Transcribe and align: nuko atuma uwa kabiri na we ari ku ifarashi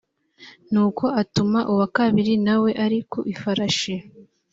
nuko 0.71 1.05
atuma 1.21 1.59
uwa 1.71 1.87
kabiri 1.97 2.33
na 2.45 2.55
we 2.61 2.71
ari 2.83 2.99
ku 3.11 3.19
ifarashi 3.33 3.93